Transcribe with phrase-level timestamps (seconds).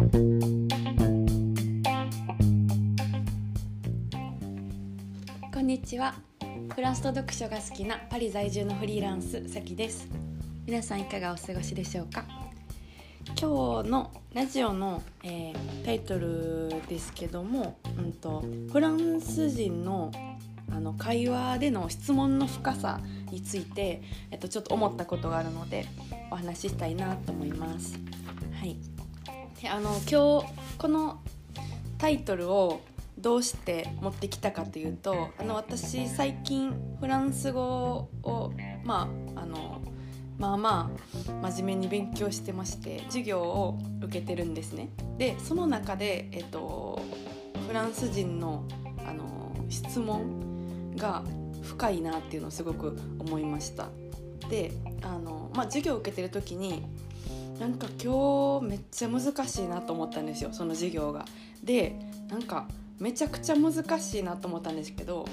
[0.00, 0.06] こ
[5.60, 6.14] んにちは。
[6.74, 10.08] フランスと読書が好きなパリ在住のフリーランスさきです。
[10.64, 12.24] 皆さんいかがお過ごしでしょうか？
[13.38, 18.42] 今日のラジオの、えー、タイトルですけども、うんと、
[18.72, 20.10] フランス人の
[20.72, 25.84] あの会話での質問の深さについて、えっと、ちょっと思ったことがあるので
[26.30, 27.98] お話ししたいなと思います。
[28.58, 28.78] はい、
[29.68, 30.46] あの今日
[30.78, 31.20] この
[31.98, 32.80] タイトルを
[33.18, 38.52] どうして持ってきたかというとあの私最近フランス語を
[38.84, 39.82] まああの
[40.38, 40.90] まあま
[41.42, 44.88] あ真面目に勉強してまして授業を受けてるんですね。
[45.18, 46.98] でその中で、えっと、
[47.66, 48.64] フランス人の
[49.06, 51.22] あの質問が
[51.62, 53.88] 深いなっていうのをすごく思いました。
[54.48, 54.72] で
[55.02, 56.86] あの、まあ、授業を受けてる時に
[57.60, 61.26] なんか今日めっちゃ難しいなと思ったんですよその授業が。
[61.62, 61.94] で
[62.30, 62.66] なんか
[62.98, 65.26] めちゃくちゃ難しいなと思ったんですけど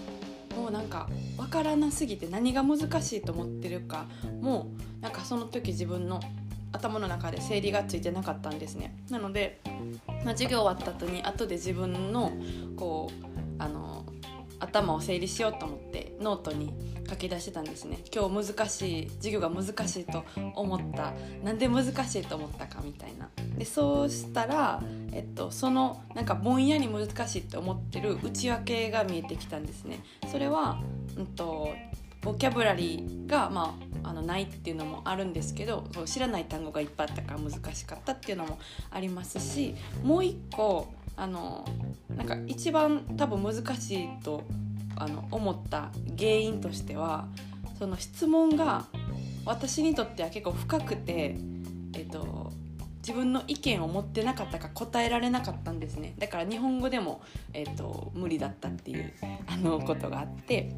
[0.58, 4.08] もうなんか分からなすぎて何が難しいと思ってるか
[4.42, 6.19] もうなんかその時自分の
[6.73, 9.62] 頭の中で整理がついてなかったんですねなので、
[10.25, 12.34] まあ、授業終わった後に後で自分の
[12.75, 13.37] こう
[14.68, 16.73] 頭を整理しようと思ってノートに
[17.10, 18.00] 書き出してたんですね。
[18.14, 21.14] 今日難しい授業が難しいと思った。
[21.44, 23.30] なんで難しいと思ったかみたいな。
[23.58, 30.00] でそうしたら、えっと、そのなんかぼんやり難しいって思ってる内訳が見えてきたんですね。
[30.32, 30.81] それは、
[31.16, 31.70] うんと、
[32.22, 38.59] ボキャブラリーが、まあ、あのないっていうのもあるんですけどそう知らない単語がいっぱいあったから難しかったっていうのも
[38.92, 41.66] ありますしもう一個あの
[42.18, 44.44] なんか一番多分難しいと
[44.96, 47.28] あの思った原因としては
[47.78, 48.86] その質問が
[49.46, 51.38] 私にとっては結構深くて、
[51.94, 52.52] えっと、
[52.98, 56.16] 自分の意見を持ってなかったか答えられなかったんですね。
[56.18, 57.22] だから日本語でも、
[57.54, 59.14] えーと、無理だったっていう
[59.48, 60.75] あのことがあって、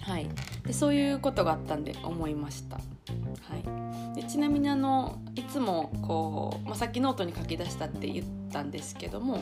[0.00, 0.28] はい、
[0.66, 2.76] でそういうことがあったんで思いました。
[2.76, 3.93] はい、で
[4.34, 9.40] ちなみにあのいつもこう、まあ、さっきノートに書き出したって言ったんですけども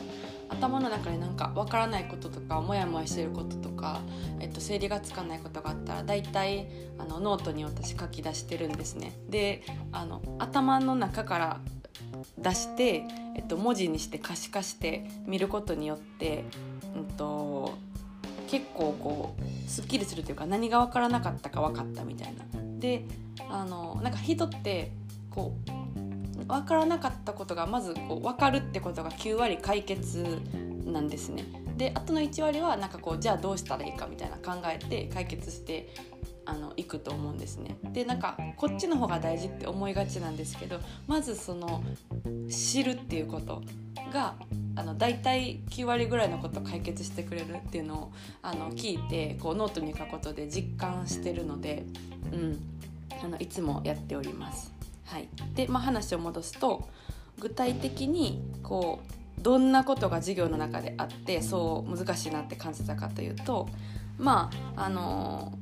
[0.49, 4.01] 頭の中でなんかわからないこととかモヤモヤしてることとか、
[4.39, 6.67] えっと、整理がつかないことがあったら大体
[6.99, 9.13] あのノートに私書き出してるんですね。
[9.29, 11.59] であの頭の中から
[12.37, 13.03] 出して、
[13.35, 16.43] えっと、文字にして可視化して見ることによって、
[16.95, 17.73] うんと、
[18.47, 22.62] 結構こうすっきりするというか何が分からなかったか分かったみたいな。
[22.83, 23.05] で
[23.49, 24.91] あのなんか人って
[25.31, 25.55] こ
[26.35, 30.41] う分からなかったことがまずこう分かるってことが9割解決
[30.85, 31.45] なんですね。
[31.77, 35.95] であとの1割はなんかこうじゃあどうしたらいいかみたいな考えて解決して
[36.45, 37.77] あの行くと思うんですね。
[37.93, 41.81] でなんかこっちの方が大事って思いがちなんですけどまずその
[42.49, 43.61] 知るっていうこと
[44.11, 44.35] が
[44.75, 48.11] あの大体9割ぐらいのこと解決してくれるっていうのを
[48.41, 51.83] あの聞いてこうノートに書くことで実感してるので、
[52.31, 52.59] うん、
[53.23, 54.73] あのいつもやっております。
[55.05, 56.87] はい、で、まあ、話を戻すと
[57.39, 59.01] 具体的にこ
[59.39, 63.67] うどんなことが授業の中であってそう難しいなって感じたかというと
[64.17, 65.53] まああの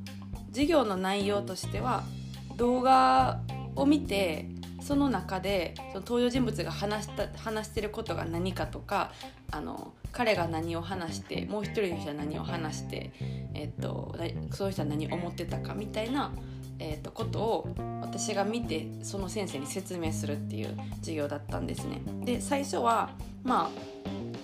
[0.50, 2.04] 授業の内容としては
[2.56, 3.40] 動画
[3.74, 4.46] を見て
[4.82, 9.12] その中でその登場人物が話した話してることが何かとか
[9.50, 13.12] あの彼が何を話してもう一人の人は何を話して、
[13.54, 14.14] えっと、
[14.50, 16.32] その人は何を思ってたかみたいな、
[16.78, 22.02] えっと、ことを私が見てその先生に説明するっていう授業だったんですね。
[22.24, 23.10] で最初は
[23.42, 23.70] ま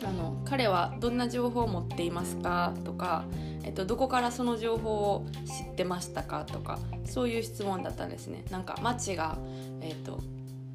[0.02, 3.24] ああの彼はどんな情報を持っていますかとか
[3.68, 8.42] えっと、どこからその情報を知ってましたかとかそういう質問だったんですね。
[8.50, 9.36] なんか町が、
[9.82, 10.20] えっと、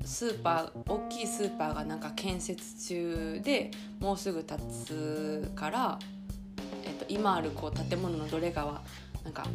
[0.05, 5.99] スーパー大きいスーパーがなんか建設中でもうすぐ建つから、
[6.85, 8.83] えっと、今あるこう建物のどれかは
[9.23, 9.45] なんか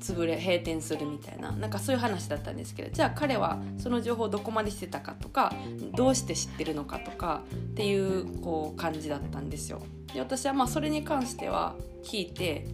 [0.00, 5.54] 潰れ閉店するみたいななんかそういう話だったんですけどじゃあ彼はその情報をどこまでしてたかとか
[5.94, 9.80] どうして知ってるのかとかっていうこう感じだったんですよ。
[10.12, 11.74] で私はまあそれに関しては
[12.04, 12.66] 聞いて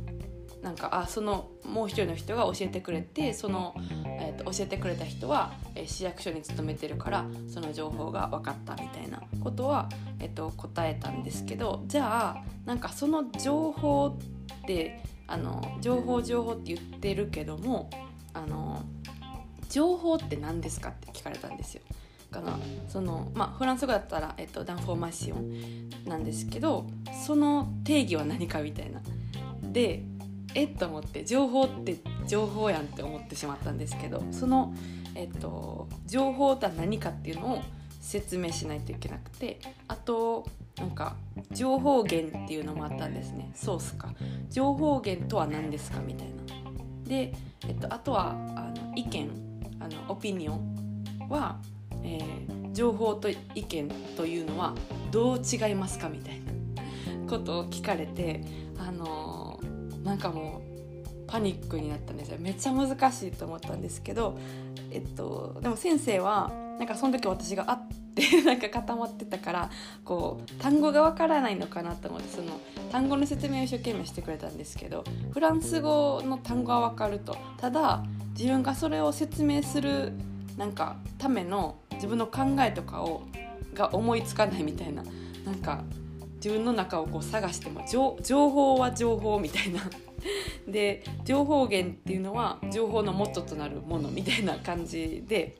[0.62, 3.74] なんかあそのもう一人の人が教えてくれてその、
[4.04, 14.18] えーと、教えてくれた人は、えー、市役所に勤めてるからその情報が分かったみたいなことは、えーと、答えたんですけどじゃあなんかその情報
[14.62, 17.88] ってあの情報情報って言ってるけども
[18.34, 18.82] あの
[19.68, 21.82] 情報って何ですかって聞かれたんですよ。
[22.30, 26.86] かなその、まあ、フランス語だったら、えっと、ダンフォーマッションなんですけど
[27.26, 29.00] その定義は何かみたいな。
[29.62, 30.04] で
[30.54, 31.96] えっと思って情報って
[32.26, 34.74] 情報やんって思ってしまったんですけどその、
[35.14, 37.62] えっと、情報とは何かっていうのを
[38.00, 40.48] 説明しないといけなくてあと
[40.80, 41.14] なんか
[41.52, 43.50] 情報源っていうのもあったんですね。
[43.54, 44.12] ソースか。
[44.50, 46.34] 情報源とは何ですかみたいな。
[47.06, 47.34] で、
[47.68, 49.30] えっと、あとはあの意見。
[49.78, 51.58] あのオピニオンは、
[52.02, 54.74] えー、情報と意見というのは
[55.10, 56.50] どう違いますかみたいな。
[57.30, 58.42] ことを聞かれて
[58.76, 60.70] あのー、なんかもう
[61.28, 62.38] パニックになったんですよ。
[62.40, 64.36] めっちゃ難しいと思ったんですけど、
[64.90, 67.99] えっと、でも先生はなんかその時私があって
[68.44, 69.70] なんか固まってたから
[70.04, 77.36] こう単語がわからないのかなと思ってその単語の説明を一生懸命してくれたんですけどフランス語の単語はわかると。
[77.58, 80.12] ただ自分がそれを説明する
[80.56, 83.22] なんかための自分の考えとかを
[83.74, 85.02] が思いつかないみたいな
[85.44, 85.84] なんか
[86.36, 89.80] 自分の中をこう探しても情報は情報みたいな。
[90.68, 95.58] で情報源っていうのは情報の元となるものみたいな感じで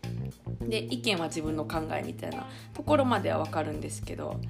[0.60, 4.40] で意見は自分の考えみたいなところまでは分かるんですけど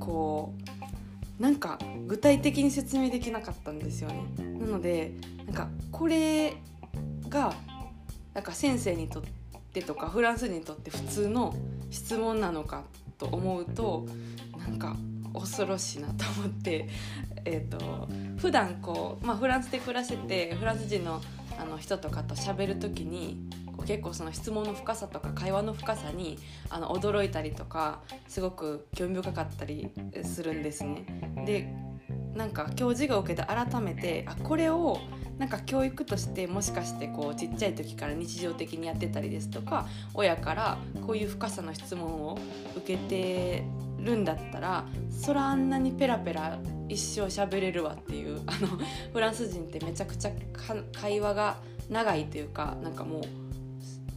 [0.00, 0.54] こ
[1.38, 4.22] うなんか具体的に説明できなかったんですよね。
[4.60, 5.12] なので
[5.46, 6.54] なんかこれ
[7.28, 7.52] が
[8.34, 9.22] なんか先生にとっ
[9.72, 11.54] てとかフランス人にとって普通の
[11.90, 12.84] 質問なのか
[13.18, 14.06] と思うと
[14.58, 14.96] なんか
[15.34, 16.88] 恐ろしいなと思って、
[17.44, 21.20] えーと、普段こう、まあ、フランスで暮らしててフランス人の
[21.58, 23.38] あの人とかと喋る時に
[23.86, 26.38] 結構その質問の深さとか会話の深さに
[26.70, 29.90] あの驚いたりとかすごく興味深かったり
[30.22, 31.04] するんですね。
[31.46, 31.72] で
[32.34, 34.98] なんか今日授業を受けて改めてあこれを
[35.38, 42.38] なんか教育としてもしかしてこうちっちゃい時から日常的にやってたりですとか親からこういう深さの質問を
[42.76, 43.64] 受けて
[43.98, 46.58] るんだったらそらあんなにペラペラ
[46.88, 48.68] 一生喋れるわっていうあの
[49.12, 50.30] フランス人ってめちゃくちゃ
[50.92, 51.58] 会話が
[51.90, 53.22] 長いというかなんかもう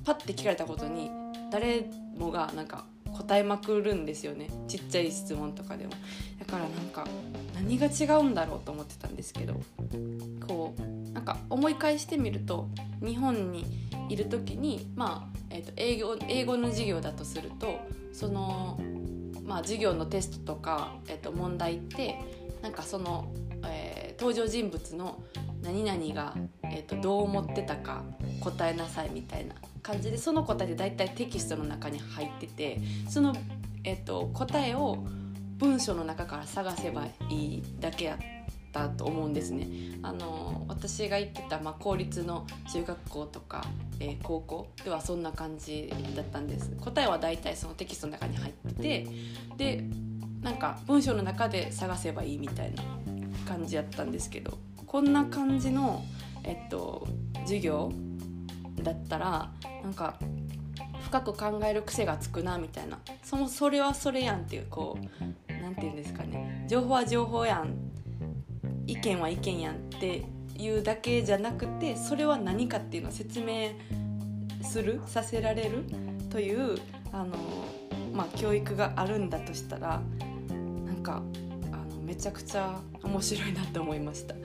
[0.05, 1.11] パッて聞かれたことに
[1.51, 1.85] 誰
[2.17, 2.85] もがなんか
[3.17, 4.49] 答えまくるんですよね。
[4.67, 5.91] ちっちゃい質問とかでも。
[6.39, 7.07] だからなんか
[7.55, 9.55] 何が違うんだろうと思ってたんですけど
[10.47, 12.67] こうなんか思い返してみると
[13.01, 13.65] 日本に
[14.09, 17.79] いる時にまあ、えーと、英語英語の授業だとすると
[18.11, 18.79] その
[19.45, 22.19] まあ、授業のテストとか、えっと、問題って
[22.61, 23.31] なんかその、
[23.67, 25.21] えー、登場人物の
[25.65, 28.03] 何々が、えっと、どう思ってたか
[28.39, 32.79] 答えなさいみたいな感じでその答えで大体テキストの中に入ってて
[33.09, 33.35] その、
[33.83, 35.03] えっと、答えを
[35.57, 38.17] 文章の中から探せばいいだけやっ
[38.71, 39.67] たと思うんですね。
[40.03, 43.65] あの私が行ってた、まあ、公立の中学校とか、
[43.99, 49.07] えー、高校ではそんな感じだったんです答えは大体そのテキストの中に入ってて
[49.57, 49.83] で
[50.41, 52.83] なんか文章の中で探せばいいみたいな
[53.47, 56.03] 感じやったんですけどこんな感じの、
[56.43, 57.07] えっと、
[57.41, 57.91] 授業
[58.83, 59.51] だったら
[59.83, 60.17] なんか
[61.01, 62.99] 深く考える癖がつくなみたいな。
[63.23, 66.65] そのそれはそれやんっていうこう何て言うんですかね。
[66.67, 67.75] 情報は情報やん。
[68.87, 70.25] 意見は意見やんって
[70.57, 73.71] いうだけじゃなくてそれは何かっていうのを説明
[74.63, 75.83] するさせられる
[76.29, 76.77] という
[77.11, 77.35] あの、
[78.13, 80.01] まあ、教育があるんだとしたら
[80.85, 81.23] なんか
[82.05, 84.35] めちゃくちゃ面白いなと思いました。
[84.35, 84.39] は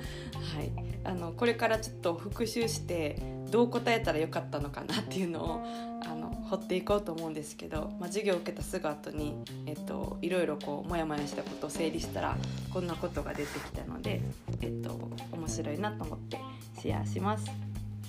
[0.62, 0.73] い、
[1.05, 5.62] あのこれからちょっと復習してどう答えたらよかったのかなっていうのを
[6.05, 9.37] あの掘っていこうと思うんですけど、まあ、授業を受けたすぐ後に、
[9.67, 12.37] えっと、いろいろこうモヤモヤしたことを整理したら
[12.73, 14.23] こんなことが出てきたので、
[14.62, 16.38] えっと、面白いなと思って
[16.81, 17.47] シェアします。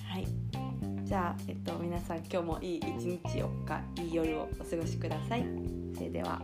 [0.06, 0.26] はい
[1.04, 5.44] じゃあ、えっと、皆さん今日もいい一日をかいい夜をお過ごしください。
[5.94, 6.40] それでは